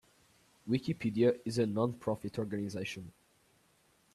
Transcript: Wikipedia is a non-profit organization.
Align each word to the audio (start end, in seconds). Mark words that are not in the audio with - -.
Wikipedia 0.67 1.35
is 1.45 1.59
a 1.59 1.67
non-profit 1.67 2.39
organization. 2.39 3.11